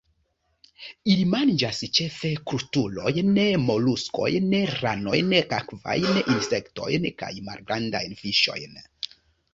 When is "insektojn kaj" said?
6.37-7.31